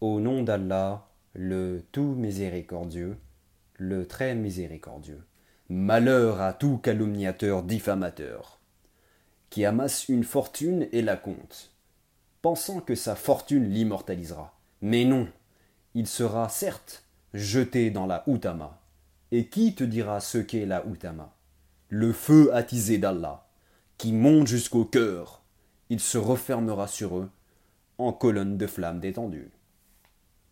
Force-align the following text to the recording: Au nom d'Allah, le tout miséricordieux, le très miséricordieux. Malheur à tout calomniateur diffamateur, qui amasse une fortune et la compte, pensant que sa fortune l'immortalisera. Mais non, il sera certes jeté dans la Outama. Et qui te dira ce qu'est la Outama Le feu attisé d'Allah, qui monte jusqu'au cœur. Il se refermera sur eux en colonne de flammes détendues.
Au 0.00 0.20
nom 0.20 0.44
d'Allah, 0.44 1.08
le 1.34 1.82
tout 1.90 2.14
miséricordieux, 2.14 3.16
le 3.74 4.06
très 4.06 4.36
miséricordieux. 4.36 5.24
Malheur 5.70 6.40
à 6.40 6.52
tout 6.52 6.78
calomniateur 6.78 7.64
diffamateur, 7.64 8.60
qui 9.50 9.64
amasse 9.64 10.08
une 10.08 10.22
fortune 10.22 10.86
et 10.92 11.02
la 11.02 11.16
compte, 11.16 11.72
pensant 12.42 12.80
que 12.80 12.94
sa 12.94 13.16
fortune 13.16 13.68
l'immortalisera. 13.68 14.56
Mais 14.82 15.04
non, 15.04 15.26
il 15.94 16.06
sera 16.06 16.48
certes 16.48 17.04
jeté 17.34 17.90
dans 17.90 18.06
la 18.06 18.22
Outama. 18.28 18.80
Et 19.32 19.48
qui 19.48 19.74
te 19.74 19.82
dira 19.82 20.20
ce 20.20 20.38
qu'est 20.38 20.64
la 20.64 20.86
Outama 20.86 21.34
Le 21.88 22.12
feu 22.12 22.54
attisé 22.54 22.98
d'Allah, 22.98 23.48
qui 23.96 24.12
monte 24.12 24.46
jusqu'au 24.46 24.84
cœur. 24.84 25.42
Il 25.90 25.98
se 25.98 26.18
refermera 26.18 26.86
sur 26.86 27.18
eux 27.18 27.30
en 27.98 28.12
colonne 28.12 28.56
de 28.56 28.66
flammes 28.68 29.00
détendues. 29.00 29.50